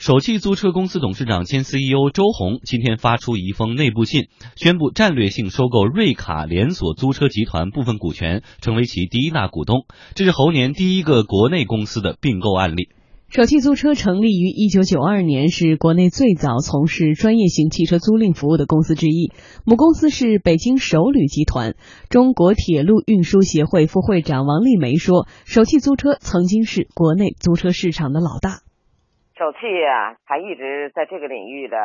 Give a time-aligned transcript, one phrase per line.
[0.00, 9.84] 首汽租车公司董事长兼 CEO 周鸿今天发出一封内部信，宣布战略性收购瑞卡连锁租车集团部分股权，成为其第一大股东。
[10.14, 12.88] 这是猴年第一个国内公司的并购案例。
[13.28, 19.30] 首汽租车成立于一九九二年，是国内最早从事专业型汽车租赁服务的公司之一。
[19.66, 21.74] 母公司是北京首旅集团。
[22.08, 28.62] 中国铁路运输协会副会长王丽梅说：“首汽租车曾经是国内租车市场的老大。”
[29.40, 31.78] 首汽啊，它一直在这个领域的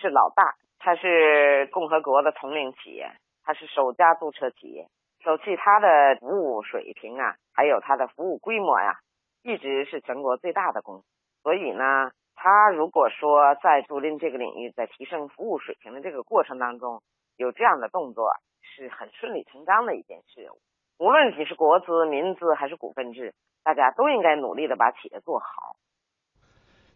[0.00, 3.12] 是老大，它是共和国的统领企业，
[3.44, 4.88] 它是首家租车企业。
[5.22, 8.96] 首汽它的服务水平啊，还有它的服务规模呀，
[9.44, 11.04] 一直是全国最大的公司。
[11.44, 17.02] 所以呢，它如果说在租赁这个领域，在提升服务水平的这个过程当中，
[17.36, 18.32] 有这样的动作，
[18.62, 20.50] 是很顺理成章的一件事。
[20.98, 23.32] 无论你是国资、民资还是股份制，
[23.62, 25.76] 大家都应该努力的把企业做好。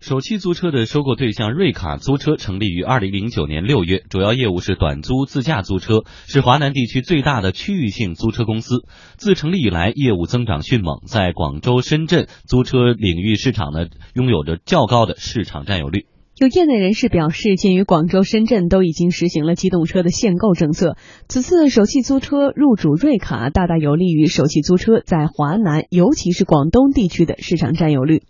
[0.00, 8.84] 首汽租车的收购对象瑞卡租车成立于二零零九年六月，主要业务是短租自驾租车，是华南地区最大的区域性租车公司。
[9.16, 16.06] 自成立以来，业务增长迅猛，在广州、深圳租车领域市场呢，拥有着较高的市场占有率。
[16.36, 20.96] 有业内人士表示，鉴于广州、深圳都已经实行了机动车的限购政策，
[21.28, 28.22] 此次首汽租车入主瑞卡，大大有利于首汽租车在华南，尤其是广东地区的市场占有率。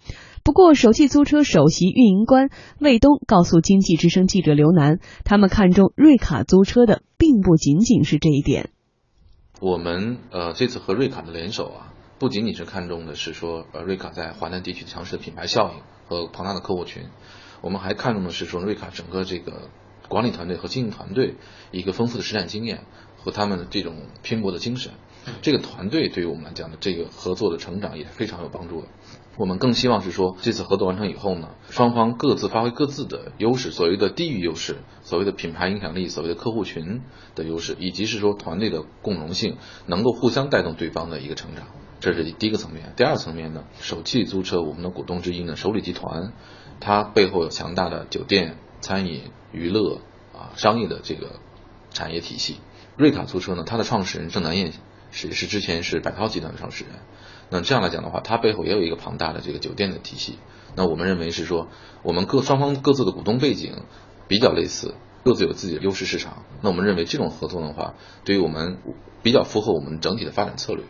[0.45, 2.49] 不过，首汽租车首席运营官
[2.81, 8.71] 魏东告诉经济之声记者刘楠，他们看中瑞卡租车的并不仅仅是这一点。
[9.61, 17.05] 我们呃这次和瑞卡的联手啊，不仅仅是看中的是说呃瑞卡在华南地区强势的品牌效应和庞大的客户群，
[17.61, 19.69] 我们还看中的是说瑞卡整个这个
[20.09, 21.35] 管理团队和经营团队
[21.73, 22.85] 一个丰富的实战经验
[23.17, 24.93] 和他们这种拼搏的精神。
[25.43, 28.89] 这个团队对于我们来讲的这个合作的成长也是非常有帮助的。
[29.39, 37.03] 我们更希望是说，这次合作完成以后呢，双方各自发挥各自的优势，所谓的地域优势，所谓的品牌影响力，所谓的客户群
[37.37, 41.69] 的优势，以及是说团队的共荣性，能够互相带动对方的一个成长，
[42.01, 42.93] 这是第一个层面。
[42.97, 46.33] 第二层面呢，首汽租车我们的股东之一呢，首旅集团，
[46.81, 50.01] 它背后有强大的酒店、餐饮、娱乐
[50.35, 51.37] 啊商业的这个
[51.91, 52.57] 产业体系。
[52.97, 54.73] 瑞卡租车呢，它的创始人郑南燕
[55.13, 56.95] 是是之前是百涛集团的创始人。
[57.51, 60.39] 那这样来讲的话，它背后也有一个庞大的这个酒店的体系。
[60.77, 61.69] 那我们认为是说，
[62.03, 63.83] 我们各双方各自的股东背景
[64.29, 64.95] 比较类似，
[65.25, 66.45] 各自有自己的优势市场。
[66.63, 67.95] 那我们认为这种合作的话，
[68.25, 68.79] 对于我们
[69.23, 70.85] 比较符合我们整体的发展策略。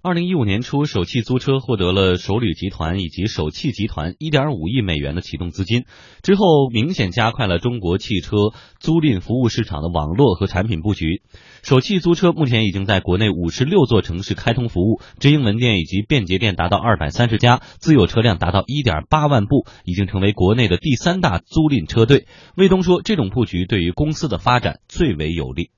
[0.00, 5.86] 二零一五年初，首汽租车获得了首旅集团以及首汽集团一点五亿美元的启动资金，
[6.22, 8.36] 之后明显加快了中国汽车
[8.78, 11.22] 租赁服务市场的网络和产品布局。
[11.64, 22.28] 首汽租车目前已经在国内五十六座城市开通服务，直营门店以及便捷店达到二百三十家，自有车辆达到一点八万部，已经成为国内的第三大租赁车队。
[22.56, 25.72] 魏东说，这种布局对于公司的发展最为有利。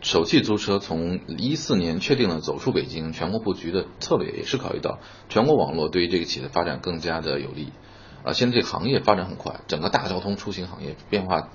[0.00, 7.72] 首汽租车从一四年确定了走出北京全国布局的策略，也是考虑到全国网络对于这个企业的发展更加的有利。
[8.22, 11.50] 啊，现在这个行业发展很快，整个大交通出行行业变化，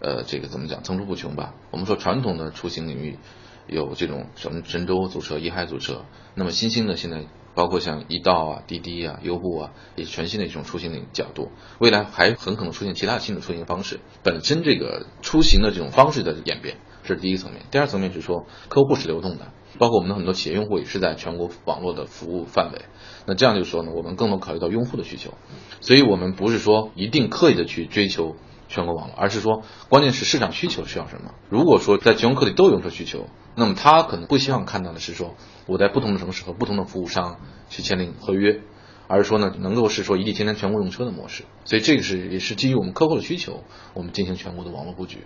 [0.00, 1.54] 呃，这个怎么讲层出不穷吧？
[1.70, 3.18] 我们说传统的出行领域
[3.66, 6.04] 有这种什么神州租车、一嗨租车，
[6.34, 11.50] 那么新兴的现在包括像易到啊、滴滴啊、优步啊，也是全新的一种出行的角度。
[11.80, 16.76] 未来还很可能出现其他新的出行方式，本身这个出行的这种方式的演变。
[17.08, 22.82] 这是第一层面，第二层面是说客户是流动的，包括我们的很多企业用户也是在全国网络的服务范围。
[23.24, 25.32] 那这样就是说呢，我们更多考虑到用户的需求，
[25.80, 28.36] 所以我们不是说一定刻意的去追求
[28.68, 31.32] 全国网络，而是说关键是市场需求需要什么。
[31.48, 35.34] 如果说在全国各地都有用车需求，那么他可能不希望看到的是说
[35.66, 37.40] 我在不同的城市和不同的服务商
[37.70, 38.60] 去签订合约，
[39.06, 41.44] 而是说呢能够是说一地天天全国用车的模式。
[41.64, 43.64] 所以这个是也是基于我们客户的需求，
[43.94, 45.24] 我们进行全国的网络布局。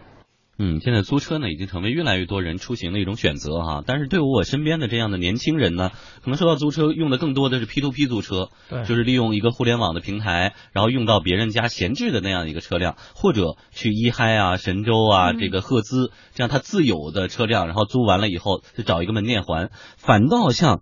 [0.65, 3.83] 嗯，现在租车呢已经成为越来越多人出行的一种选择哈。
[3.85, 5.91] 但是对我身边的这样的年轻人呢，
[6.23, 19.69] 可能说到租车用的更多的是 P to P 租车，对，就是利用一个互联网的平台，然后用到别人家闲置的那样一个车辆，或者去一嗨啊、神州啊、这个赫兹这样他自有的车辆，然后租完了以后就找一个门店还。
[19.97, 20.81] 反倒像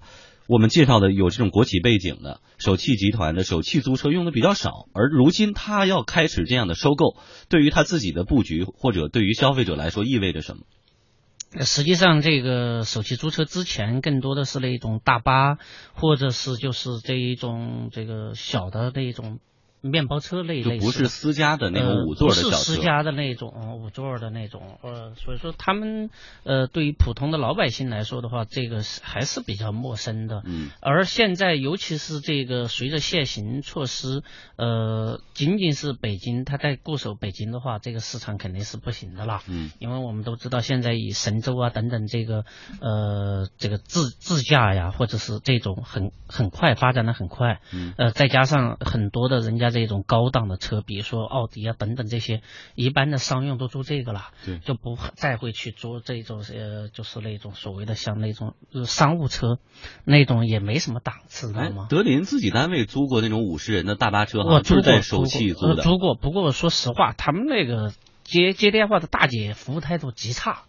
[0.51, 7.15] 我们介绍的有这种国企背景的首汽集团的首汽租车用的比较少，而如今他要开始这样的收购，
[7.49, 10.63] 对于他自己的布局或者对于消费者来说意味着什么？
[11.65, 15.59] 实际上，这个首汽租车之前更多的是那种大巴，
[15.95, 19.39] 或者是就是这一种这个小的那一种
[19.83, 26.11] 面包车类类不是私家的那种五座的小车，不是私家的那种五座的那种，呃，所以说他们
[26.45, 30.43] 呃对于普通的老百姓来说的话，这个是还是比较陌生的。
[30.45, 34.23] 嗯，而现在尤其是这个随着限行措施，
[34.57, 39.43] 呃，仅仅是北京，他在固守北京的话，这个市场肯定是不行的啦。
[39.49, 42.45] 嗯，因为我们都知道现在以神州啊等等这个
[42.81, 52.43] 呃这个自自驾呀，或者是这种很很快发展的很快，嗯，呃，再加上很多的人家这种高档的车，比如说奥迪啊等等这些，
[52.75, 59.59] 一般的商用都租这个了，对，就不再会去租这种呃，就是那种所谓的像那种商务车，
[60.05, 61.87] 那种也没什么档次，知道吗？
[61.89, 66.15] 德林自己单位租过那种五十人的大巴车，我就是在首汽租的，租过。
[66.15, 67.93] 不过说实话，他们那个
[68.25, 70.63] 接接电话的大姐服务态度极差，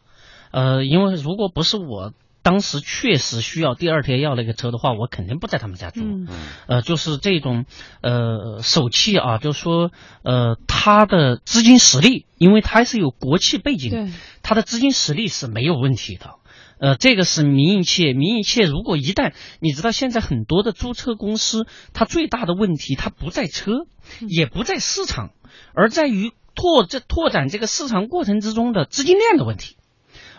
[0.52, 2.14] 呃，因为如果不是我。
[2.44, 6.02] 当时确实需要第二天要那个车的话，我肯定不在他们家住。
[6.02, 6.28] 嗯，
[6.68, 7.66] 呃，就是这种
[8.02, 9.92] 呃手气啊，就说
[10.24, 14.12] 呃他的资金实力，因为他是有国企背景，
[14.42, 16.36] 他的资金实力是没有问题的。
[16.80, 23.86] 呃，这个是民营企业，民营企业如果一旦你知道现在很多的租车公司，它最大的问题它不在车，
[24.28, 25.30] 也不在市场，
[25.76, 29.78] 而在于拓这拓展这个市场过程之中的资金链的问题。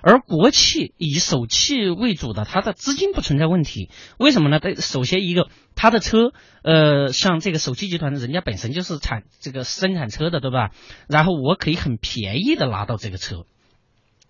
[0.02, 3.88] 而国企以首汽为主的，它的资金不存在问题，
[4.18, 4.58] 为什么呢？
[4.76, 6.32] 首先一个，它的车，
[6.62, 10.70] 呃，像这个首汽集团，人家本身就是产这个生产车的，对吧？
[11.08, 13.44] 然后我可以很便宜的拿到这个车，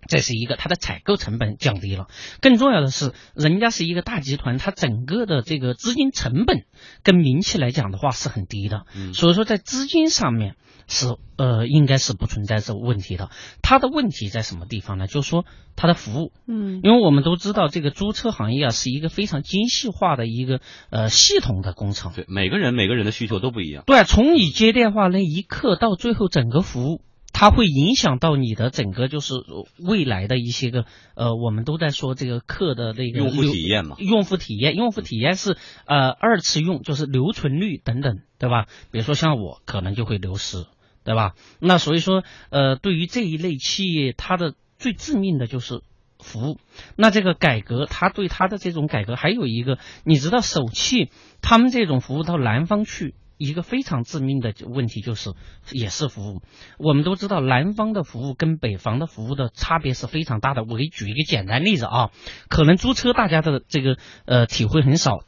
[0.07, 2.07] 这是一个，它的采购成本降低了。
[2.41, 6.65] 更重要的是，人家是一个大集团，它整个的这个资金成本
[7.03, 10.55] 跟民企来讲的话是很低的，嗯所以说在资金上面。
[10.85, 13.29] 是呃，应该是不存在这个问题的。
[13.61, 15.07] 它的问题在什么地方呢？
[15.07, 15.45] 就是说
[15.77, 20.59] 它的服务，嗯，因为我们都知道这个租车行业啊，是一个非常精细化的一个
[20.89, 22.11] 呃系统的工程。
[22.13, 23.85] 对，每个人每个人的需求都不一样。
[23.87, 27.01] 对，从你接电话那一刻到最后整个服务，
[27.43, 29.33] 它会影响到你的整个就是
[29.77, 33.97] 未来的一些个呃，我们都在说这个课的那个用户体验嘛。
[33.99, 38.67] 用户体验，用户体验是呃二次用，就是留存率等等，对吧？
[38.91, 40.65] 比如说像我可能就会流失。
[41.05, 41.33] 对吧？
[41.59, 45.81] 那所以说，呃，对于这一类企业，它的最致命的就是
[46.17, 46.59] 服务。
[46.95, 51.09] 那这个改革，它对它的这种改革还有一个，你知道，首汽
[51.41, 55.33] 他们这种服务到南方去，一个非常致命的问题就是
[55.71, 56.41] 也是服务。
[56.77, 60.63] 我们都知道，南方的服务跟北方的服务的差别是非常大的。
[60.63, 62.11] 我给举一个简单例子啊，
[62.49, 65.23] 可能租车大家的这个呃体会很少，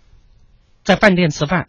[0.83, 1.67] 在饭店吃饭。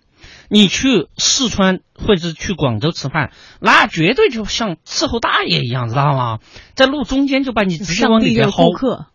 [0.48, 6.38] 你去四川或者去广州吃饭，那绝对就像伺候大爷一样，知道吗？
[6.74, 9.06] 在路中间就把你直接往里边薅。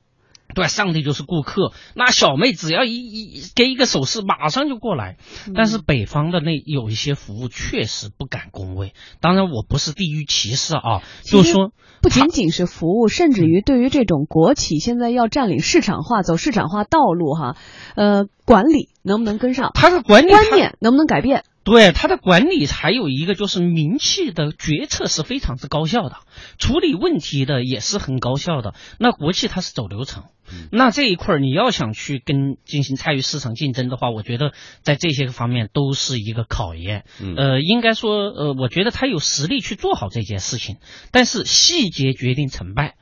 [0.54, 1.74] 对，上帝就是顾客。
[1.96, 5.18] 那小妹只要一一给一个手势，马上就过来。
[5.56, 8.94] 但是北方的那有一些服务确实不敢恭维。
[9.20, 11.72] 当然，我不是地域歧视啊，就是说
[12.02, 17.56] 不仅仅是服务，甚至于对于这种国企现在要占领市场化、走市场化道路哈，
[17.96, 19.72] 呃，管理能不能跟上？
[19.74, 21.44] 他的管理观念能不能改变？
[21.64, 26.18] 对他的管理还有一个就是名气的决策是非常之高效的，
[26.58, 28.74] 处理问题的也是很高效的。
[28.98, 30.24] 那国企它是走流程，
[30.72, 37.06] 那这一块儿你要想去跟进行参与市场竞争的话，我觉得在这些个方面都是一个考验。
[37.38, 40.78] 呃，应该说，呃，我觉得他有实力去做好这件事情，
[41.12, 42.96] 但是细节决定成败。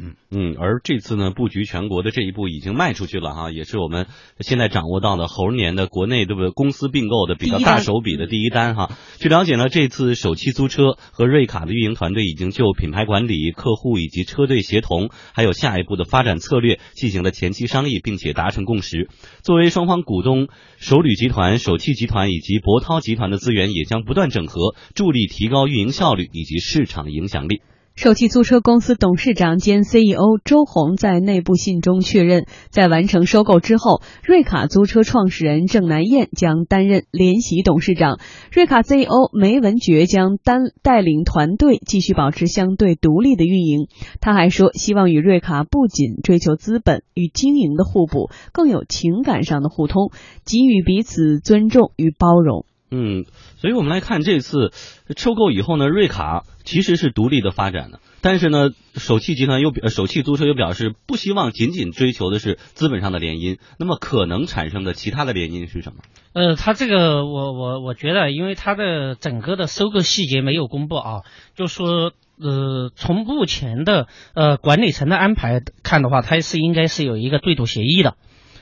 [0.00, 4.06] 嗯嗯，而这次呢，布局全国的这一步已经迈出去了哈，也是我们
[4.38, 8.92] 现在掌握到的猴年的国内对不对公司并购的比较大手笔的第一单哈。
[9.18, 19.08] 据了解呢，这次首汽租车和瑞卡的运营团队已经就品牌管理、客户以及车队协同，还有下一步的发展策略进行了前期商议，并且达成共识。
[19.42, 20.46] 作为双方股东，
[20.78, 27.62] 首旅集团、首汽集团以及博涛集团的资源也将不断整合，助力提高运营效率以及市场影响力。
[28.00, 38.20] 首汽租车公司董事长兼 CEO 周红在内部信中确认，在完成收购之后，瑞卡租车创始人郑南燕将担任联席董事长，
[38.52, 43.88] 瑞卡 CEO 梅文觉将担带领团队继续保持相对独立的运营。
[44.20, 50.12] 他还说，希望与瑞卡不仅追求资本与经营的互补，更有情感上的互通，
[50.44, 52.64] 给予彼此尊重与包容。
[52.90, 53.26] 嗯，
[53.58, 54.72] 所以我们来看这次
[55.14, 65.98] 收购以后呢，瑞卡其实是独立的发展的，但是呢，首汽集团又表，首汽租车又表示不希望仅仅追求的是资本上的联姻，那么可能产生的其他的联姻是什么？
[66.32, 71.20] 呃，他这个我我我觉得，因为他的整个的收购细节没有公布啊，
[71.56, 78.16] 就说呃，从目前的呃管理层的安排看的话，他是应该是有一个对赌协议的，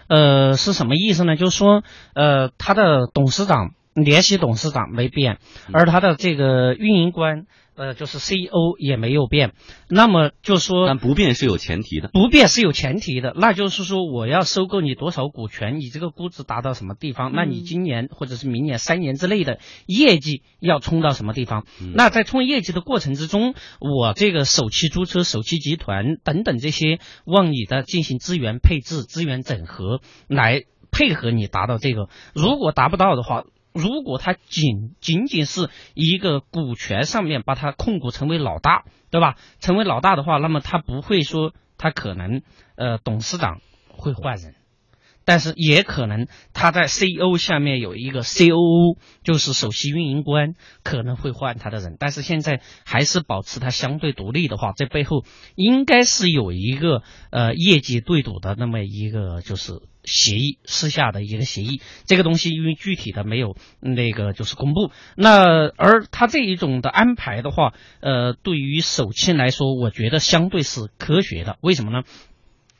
[0.09, 1.37] 呃，是什么意思呢？
[1.37, 3.71] 就是说呃，他的董事长。
[4.05, 5.39] 联席董事长没变，
[5.73, 7.47] 而他的这个运营官。
[7.79, 9.53] 呃，就是 CEO 也没有变，
[9.91, 21.67] 那么就说，但不变是有前提的，不变是有前提的，那就是说我要收购你多少股权，你这个估值达到什么地方，那你今年或者是明年三年之内的业绩要冲到什么地方？
[21.95, 33.45] 那在冲业绩的过程之中，我这个首汽租车、首汽集团等等这些往你的进行资源配置、资源整合来配合你达到这个，如果达不到的话。
[33.77, 39.37] 如果他仅仅仅是一个股权上面把他控股成为老大，对吧？
[39.61, 42.43] 成为老大的话，那么他不会说他可能
[42.77, 44.55] 呃董事长会换人。
[45.29, 50.55] 但是也可能他在 CEO 下面有一个 COO，就是首席运营官，
[50.85, 51.97] 可能会换他的人。
[51.99, 55.25] 但是现在还是保持他相对独立的话，这背后
[55.57, 61.83] 应该是有一个呃业绩对赌的那么一个就是协议，私下的一个协议。
[62.07, 64.93] 这个东西因为具体的没有那个就是公布。
[65.17, 71.59] 那而他这一种的安排的话，呃，对于首汽来说，我觉得相对是科学的。
[71.61, 72.05] 为什么呢？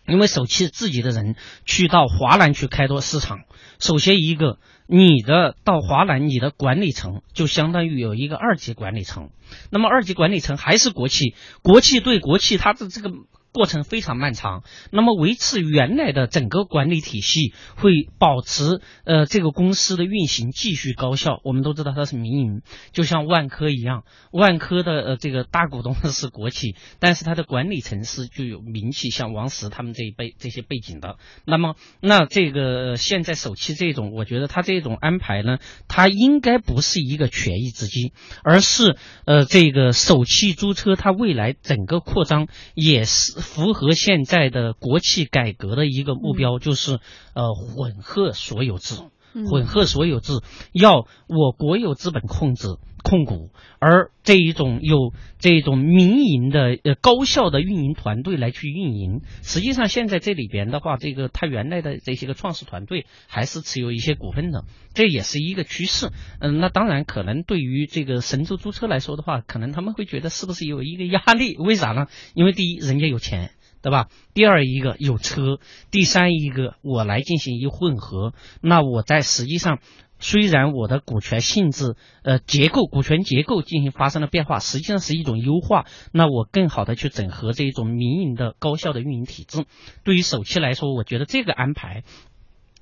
[0.09, 3.41] 因为首汽自己的人去到华南去开拓市场，
[3.81, 9.31] 首先一个，你的到华南，你的管理层就相当于有一个二级管理层，
[9.71, 13.11] 那么二级管理层还是国企，国企对国企，它的这个。
[13.57, 21.41] 过程非常漫长，那么维持原来的整个管理体系，会保持呃这个公司的运行继续高效。
[21.43, 22.61] 我们都知道它是民营，
[22.93, 31.17] 就像万科一样，万科的呃这个大股东是国企，但是它的管理层是具有名气，像王石他们这一辈这些背景的。
[31.47, 35.57] 那么那这个现在首期这种，我觉得它这种安排呢，
[35.89, 38.13] 它应该不是一个权宜之计，
[38.45, 43.46] 而是呃这个首汽租车它未来整个扩张也是。
[43.47, 47.01] 符合现在的国企改革的一个目标，就是
[47.33, 48.97] 呃混合所有制。
[49.45, 50.33] 混合所有制
[50.73, 52.69] 要我国有资本控制
[53.03, 59.21] 控股，而这一种有这种民营的呃高效的运营团队来去运营。
[59.43, 66.09] 实际上现在这里边的话，这个他原来的这些个创始团队还是持有一些股份的，这也是一个趋势。
[66.41, 71.57] 嗯，那当然可能对于这个神州租车来说的话，可能他们会觉得是不是有一个压力？
[71.59, 72.07] 为啥呢？
[72.35, 73.53] 因为第一，人家有钱。
[73.87, 74.09] 对吧？
[74.35, 75.61] 第二一个有车，
[75.93, 79.79] 第三一个我来进行一混合，那我在实际上
[80.19, 89.67] 虽然我的股权性质呃结构股权结构进行发生了变化，实际上是一种优化，那我更好的去整合这一种民营的高效的运营体制。
[90.03, 92.03] 对于首期来说，我觉得这个安排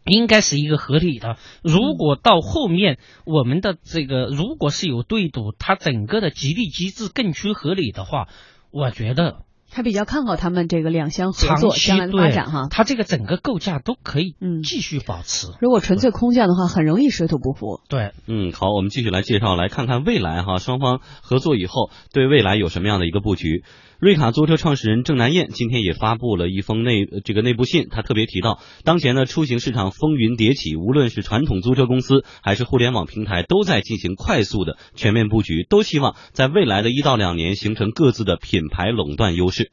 [0.07, 1.37] 应该是一个合理的。
[1.63, 8.27] 如果到后面我们的这个如果是有对赌，它整个的激励机制更趋合理的话，
[8.71, 9.43] 我觉得。
[9.75, 15.49] 他比较看好他们这个两相合作将来的发展哈，他这个整个构架都可以嗯继续保持。
[15.61, 17.81] 如果纯粹空降的话，很容易水土不服。
[17.89, 23.65] 对，嗯，好，我们继续来介绍，来看看未来哈，双方合作以后对未来有什么样的一个布局。
[24.01, 39.71] 瑞卡租车创始人郑南燕今天也发布了一封内这个内部信，他特别提到，当前呢出行市场风云迭起，无论是传统租车公司还是互联网平台，都在进行快速的全面布局，都希望在未来的一到两年形成各自的品牌垄断优势。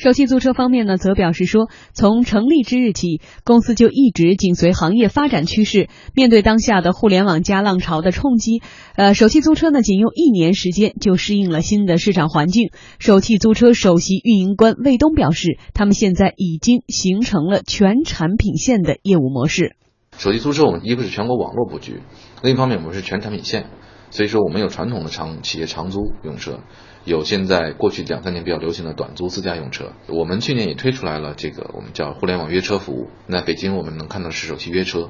[0.00, 5.90] 首汽租车方面呢，则表示说，从成立之日起，公司就一直紧随行业发展趋势。
[6.14, 8.62] 面对当下的互联网加浪潮的冲击，
[8.96, 12.70] 呃，首汽租车呢，仅用一年时间就适应了新的市场环境。
[12.98, 19.76] 首汽租车首席运营官魏东表示，他们现在已经形成了全产品线的业务模式。
[20.16, 22.00] 首汽租车，我们一个是全国网络布局，
[22.42, 23.66] 另一方面我们是全产品线，
[24.10, 26.60] 所以说我们有传统的长企业长租用车。
[27.06, 33.08] 有现在过去两三年比较流行的短租自驾用车，我们去年也推出来了这个我们叫互联网约车服务。
[33.26, 35.08] 那北京我们能看到是首汽约车，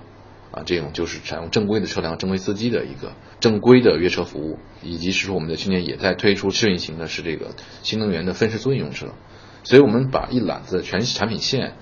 [0.52, 9.09] 啊，这种就是采用正规的车辆、正规司机的一个正规的约车服务，以及是说我们在去年也在推出试运行的是这个新能源的分时租赁用车。
[9.64, 11.73] 所以我们把一揽子全产品线，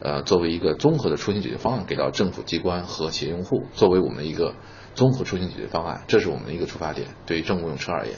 [0.00, 4.54] 呃，作为一个综合的出行解决方案给到政府机关和企业用户，作为我们一个
[4.94, 7.08] 综合出行解决方案，这是我们的一个出发点。
[7.26, 8.16] 对于政务用车而言。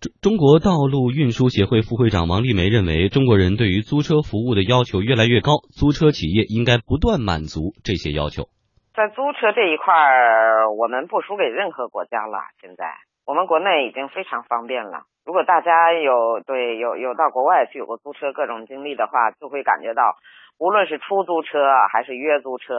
[0.00, 8.52] 中中国道路运输协会副会长王丽梅认为，中国人对于租车服务的要求越来越高，租车企业应该不断满足这些要求。
[8.92, 12.38] 在租车这一块儿，我们不输给任何国家了。
[12.60, 12.84] 现在
[13.24, 15.08] 我们国内已经非常方便了。
[15.24, 20.14] 如果大家有对有有到国外去有过租车各种经历的话，就会感觉到，
[20.58, 22.74] 无论是出租车还是约租车，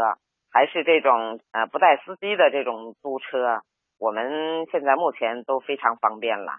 [0.55, 3.59] 还是这种呃不带司机的这种租车，
[3.99, 6.53] 我们现在目前都非常方便了。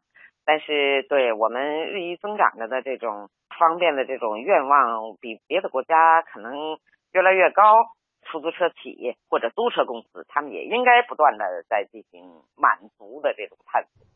[0.44, 6.76] 但是，对我们日益增长着的这种方便的这种愿望，比别的国家可能
[7.14, 7.86] 越来越高，
[8.26, 12.22] 出租车企业或者租车公司，他们也应该不断的在进行
[12.54, 14.15] 满足的这种探索。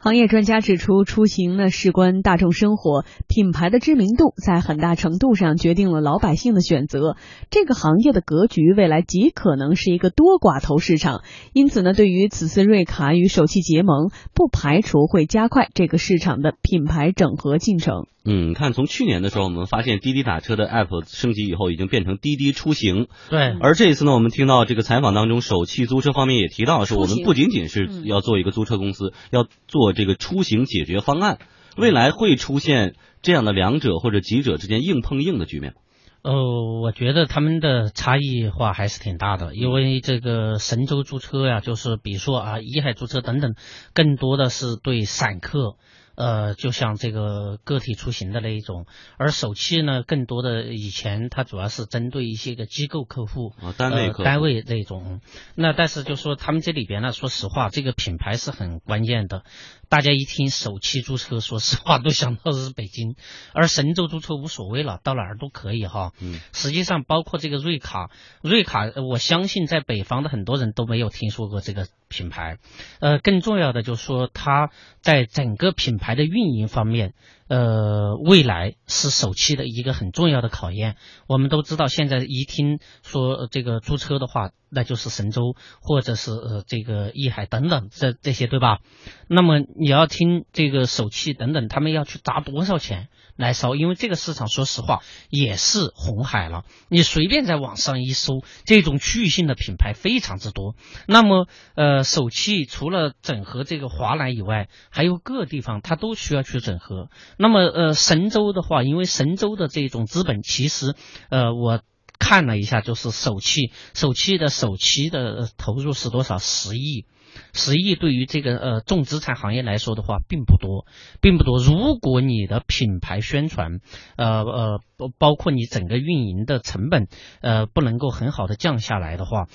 [0.00, 7.16] 行业专家指出，出行呢事关大众生活，品牌的知名度在很大程度上决定了老百姓的选择。
[7.50, 18.06] 这个行业的格局未来极可能是一个多寡头市场，因此呢，对于此次瑞卡与首汽结盟，不排除会加快这个市场的品牌整合进程。
[18.30, 23.06] 嗯，看从去年的时候，我们发现滴滴打车的 app 升级以后，已经变成滴滴出行。
[23.30, 23.56] 对。
[23.60, 31.38] 而这一次呢，我们听到这个采访当中，首汽租车方面也提到，说我们不仅仅是要做一个租车公司，要做这个出行解决方案。
[31.76, 35.74] 未来会出现这样的两者或者几者之间硬碰硬的局面。
[36.22, 43.54] 呃，我觉得他们的差异化还是挺大的，因为这个神州租车呀，就是比如说啊，一海租车等等，
[43.94, 45.76] 更多的是对散客。
[46.18, 48.86] 呃，就像这个个体出行的那一种，
[49.18, 55.20] 而首汽呢，更多的以前它主要是针对一些个机构客户，啊单位单位那种。
[55.54, 59.44] 那但是就说他们这里边呢，说实话，这个品牌是很关键的。
[59.88, 63.14] 大家一听首汽租车，说实话都想到的是北京，
[63.54, 66.12] 而神州租车无所谓了，到哪儿都可以哈。
[66.20, 68.10] 嗯，实际上包括这个瑞卡，
[68.42, 72.58] 瑞卡，我相信在北方的很多人都没有听说过这个品牌。
[73.00, 77.14] 呃，更重要的就是说，它在整个品牌的运营方面。
[77.48, 80.96] 呃，未来是首期的一个很重要的考验。
[81.26, 88.80] 我们都知道，现在一听说这个租车的话，那就是神州或者是呃这个易海等等这这些，对吧？
[89.28, 93.76] 那么你要听这个首汽等等，他们要去砸多少钱来烧？
[93.76, 96.64] 因为这个市场，说实话也是红海了。
[96.88, 100.74] 你随便在网上一搜，这种区域性的品牌非常之多。
[101.06, 107.10] 那么呃，首汽除了整合这个华南以外，还有各地方它都需要去整合。
[107.38, 110.94] 那么，呃，神州的话，因为神州的这种资本，其实，
[111.30, 111.80] 呃，我
[112.18, 116.38] 看了一下，就是首期，首期的首期的投入是多少？
[116.38, 117.06] 十亿，
[117.52, 120.86] 十亿对于这个呃重资产行业来说的话，并不多，
[121.20, 121.58] 并不多。
[121.58, 123.80] 如果你的品牌宣传，
[124.16, 124.80] 呃呃，
[125.18, 127.08] 包括你整个运营的成本，
[127.40, 129.48] 呃，不能够很好的降下来的话，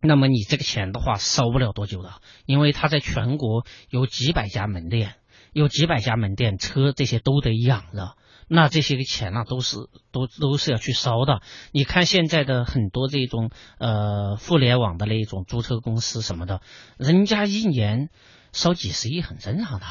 [0.00, 2.10] 那么你这个钱的话，烧不了多久的，
[2.44, 5.14] 因为它在全国有几百家门店。
[5.52, 8.16] 有几百家门店，车这些都得养了，
[8.48, 9.76] 那这些个钱呢，都是
[10.12, 11.42] 都都是要去烧的。
[11.72, 16.60] 你看现在的很多这种呃互联网的那种租车公司什么的，
[16.96, 18.10] 人家一年
[18.52, 19.86] 烧几十亿很正常的。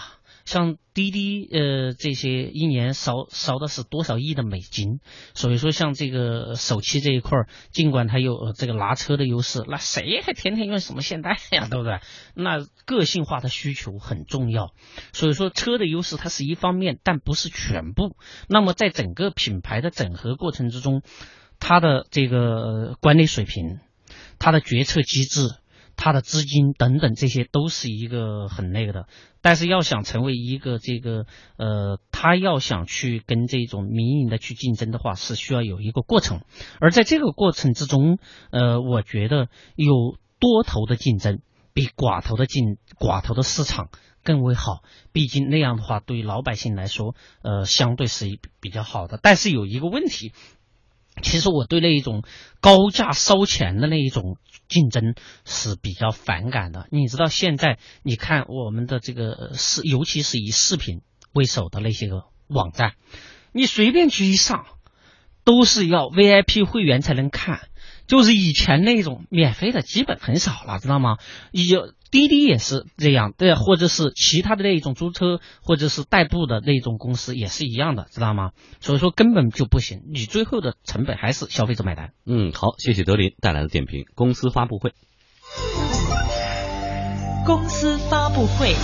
[0.45, 4.99] 像滴滴呃这些一年烧烧的是多少亿的美金，
[5.33, 11.99] 所以说像这个首期这一块儿，尽管它有这个拿车的优势，那谁还天天用什么现代呀，对不对？
[12.35, 14.73] 那个性化的需求很重要，
[15.13, 18.15] 所以说车的优势它是一方面，但不是全部。
[18.47, 21.01] 那么在整个品牌的整合过程之中，
[21.59, 23.79] 它的这个管理水平，
[24.37, 25.55] 它的决策机制。
[25.95, 29.07] 他的资金等等，这些都是一个很那个的。
[29.41, 31.25] 但是要想成为一个这个
[31.57, 36.41] 呃，他要想去跟这种民营的去竞争的话，是需要有一个过程。
[36.79, 38.17] 而在这个过程之中，
[38.51, 41.41] 呃，我觉得有多头的竞争
[41.73, 43.89] 比寡头的竞寡头的市场
[44.23, 44.83] 更为好。
[45.11, 49.19] 毕竟那样的话，对于老百姓来说，呃，相对是比较好的。
[49.21, 50.33] 但是有一个问题。
[51.21, 52.23] 其实我对那一种
[52.59, 56.87] 高价烧钱的那一种竞争是比较反感的。
[56.91, 61.01] 你知道现在你看我们的这个视，尤其是以视频
[61.33, 62.93] 为首的那些个网站，
[63.51, 64.65] 你随便去一上，
[65.43, 67.69] 都是要 VIP 会员才能看。
[68.07, 71.17] 就是以前那种免费的基本很少了，知道吗？
[71.51, 78.51] 有滴滴也是这样，对，或者是其他的那一种租车或者是代步的那种公司也是一样的，知道吗？
[78.79, 82.11] 所以说根本就不行，你最后的成本还是消费者买单。
[82.25, 84.05] 嗯，好，谢谢德林带来的点评。
[84.15, 84.93] 公司发布会，
[87.45, 88.75] 公司发布会。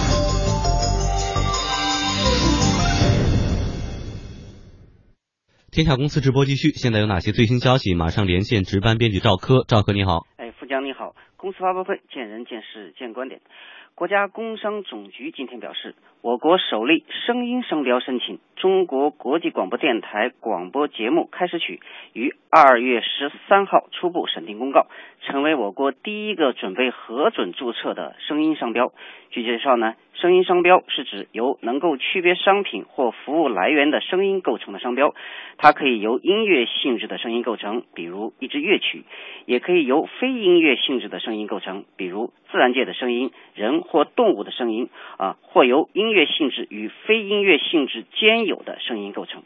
[5.72, 7.96] 天下公司直播继续，现在有哪些最新消息？
[7.96, 10.28] 马上连线值班编辑赵科，赵科你好。
[10.36, 13.40] 哎，富江你好，公司发布会见人见事见观点。
[14.02, 21.80] 国家工商总局今天表示，我国首例声音商标申请《中国国际广播电台广播节目开始曲》
[22.20, 24.88] 于二月十三号初步审定公告，
[25.22, 28.92] 成为我国第一个准备核准注册的声音商标。
[29.30, 29.94] 据介绍呢。
[30.14, 35.16] 声音商标是指由能够区别商品或服务来源的声音构成的商标，
[35.58, 39.00] 它可以由音乐性质的声音构成，比如一支乐曲；
[39.48, 49.44] 也可以由非音乐性质的声音构成，比如自然界的声音、人或动物的声音啊，或由音乐性质与非音乐性质兼有的声音构成。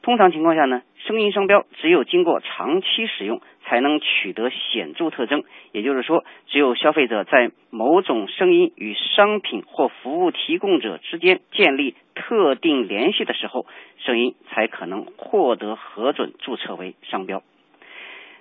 [0.00, 5.44] 通常情况下呢，声音商标只有经过长期使用，才能取得显著特征。
[5.72, 13.66] 也就是说，只有消费者在某种声音与商品或服务提供者之间建立特定联系的时候，
[13.98, 17.42] 声音才可能获得核准注册为商标。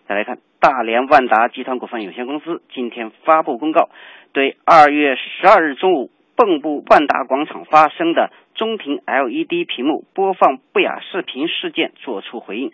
[0.08, 3.90] 再来看大连万达集团股份有限公司今天发布公告，
[4.34, 12.72] 对二月十二日中午蚌埠万达广场发生的中庭 LED 屏幕播放不雅视频事件作出回应。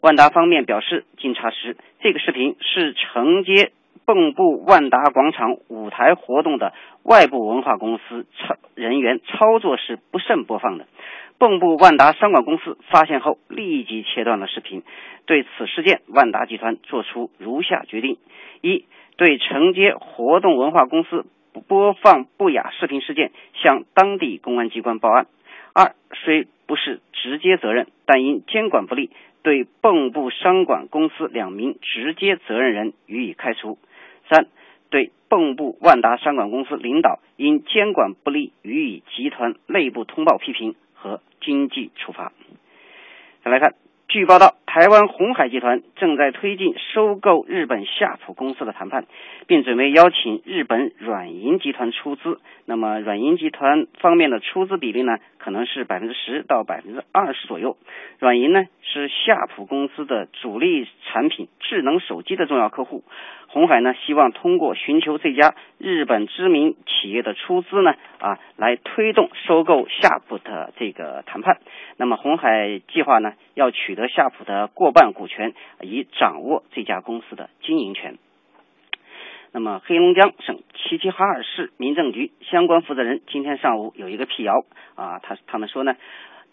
[0.00, 3.72] 万达方面表示，经查实，这个视频是承接
[4.06, 10.86] 蚌埠万达广场舞台活动的外部文化公司操人员操作时不慎播放的。
[11.38, 14.82] 蚌埠万达商管公司发现后，立即切断了视频。
[15.26, 18.16] 对此事件，万达集团作出如下决定：
[18.62, 21.26] 一、对承接活动文化公司
[21.68, 25.26] 播放不雅视频事件，向当地公安机关报案；
[25.74, 25.94] 二、
[26.24, 29.10] 虽不是直接责任，但因监管不力，
[29.42, 33.76] 对蚌埠商管公司两名直接责任人予以开除；
[34.30, 34.46] 三、
[34.88, 40.74] 对蚌埠万达商管公司领导因监管不力，予以集团内部通报批评。
[41.06, 42.32] 和经济处罚。
[43.44, 43.74] 再来看，
[44.08, 49.06] 据报道，台湾红海集团正在推进收购日本夏普公司的谈判，
[49.46, 52.40] 并准备邀请日本软银集团出资。
[52.64, 57.76] 那么，软银集团方面的出资比例呢，可能是百分之十到百分之二十左右。
[58.18, 63.04] 软银呢，是夏普公司的主力产品智能手机的重要客户。
[63.56, 71.56] 红海呢，希望通过寻求这家日本知名企业的出资呢，啊，来推动收购夏普的这个谈判。
[71.96, 78.18] 那么，红海计划呢，要取得夏普的过半股权，以掌握这家公司的经营权。
[79.52, 84.52] 那么，黑龙江省齐齐哈尔市民政局相关负责人今天上午有一个辟谣
[84.96, 85.96] 啊，他他们说呢。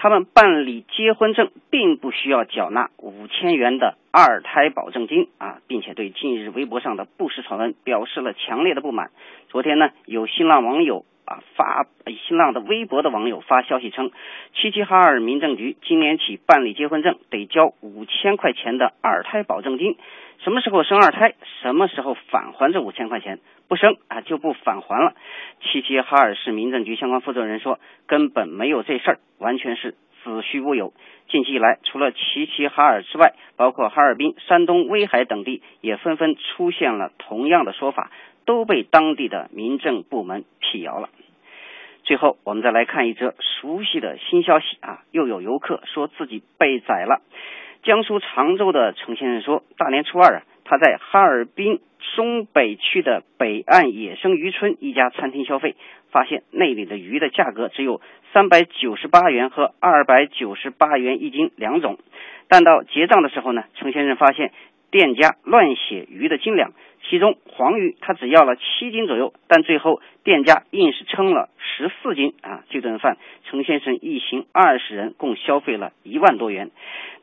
[0.04, 9.12] 他们办理结婚证并不需要缴纳五千元的二胎保证金啊，并且对近日微博上的不实传闻表示了强烈的不满。
[9.48, 11.86] 昨天呢，有新浪网友啊发
[12.28, 14.12] 新浪的微博的网友发消息称，
[14.56, 19.96] 齐齐哈尔民政局今年起办理结婚证得交五千块钱的二胎保证金，
[20.44, 25.14] 什么时候生二胎，什么时候返还这五千块钱，不生啊就不返还了。
[25.62, 29.20] 齐齐哈尔市民政局相关负责人说，根本没有这事儿。
[29.40, 29.92] 完全是
[30.24, 30.92] 子虚乌有。
[31.30, 38.12] 近期以来，除了齐齐哈尔之外，包括哈尔滨、山东威海等地也纷纷出现了同样的说法，
[38.46, 41.10] 都被当地的民政部门辟谣了。
[42.04, 45.04] 最后，我们再来看一则熟悉的新消息啊！
[45.12, 47.22] 又有游客说自己被宰了。
[47.84, 55.76] 江苏常州的程先生说，大年初二啊，他在哈尔滨松北区的北岸野生渔村一家餐厅消费，
[56.12, 58.02] 发现那里的鱼的价格只有。
[58.34, 62.00] 三百九十八元和二百九十八元一斤两种，
[62.48, 64.52] 但到结账的时候呢，程先生发现
[64.94, 66.72] 店家乱写鱼的斤两，
[67.10, 72.64] 其中黄鱼他只要了七斤左右，但最后店家硬是称了十四斤啊！
[72.70, 76.70] 这顿饭，程先生一行二十人共消费了一万多元。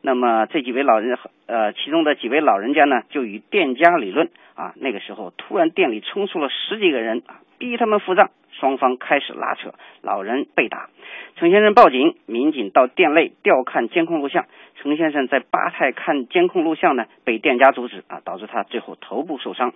[0.01, 8.31] 那么这几位老人呃，其中的几位老人家呢，就与店家理论啊，那个时候突然店里冲出了十几个人啊，逼他们付账。
[8.61, 10.91] 双方开始拉扯，老人被打，
[11.35, 14.45] 程先生报警，民警到店内调看监控录像。
[14.75, 19.73] 程先生在吧台看监控录像呢，被店家阻止啊，导致他最后头部受伤。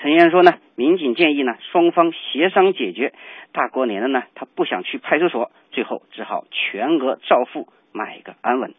[0.00, 3.12] 程先生说呢，民警建议呢，双方协商解决。
[3.52, 8.74] 大过年的呢，他不想去派出所，最后只好全额照付，买个安稳。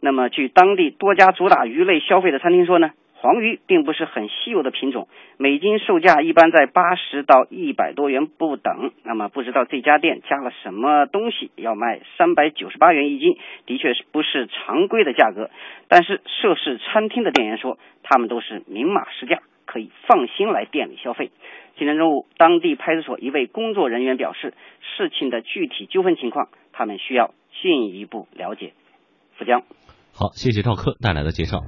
[0.00, 2.90] 那么，据当地多家主打鱼类消费的餐厅说呢。
[3.20, 8.92] 黄鱼并不是很稀有的品种，每斤售价一般在八十到一百多元不等。
[9.02, 15.50] 那么不知道这家店加了什么东西，要卖三百九十八元一斤，的确是不是常规的价格。
[15.88, 21.32] 但是涉事餐厅的店员说，他们都是明码实价，可以放心来店里消费。
[21.76, 24.54] 今天中午，当地派出所一位工作人员表示，
[24.96, 28.74] 事情的具体纠纷情况，他们需要进一步了解。
[29.36, 29.62] 福江，
[30.14, 31.58] 好，谢谢赵克带来的介绍。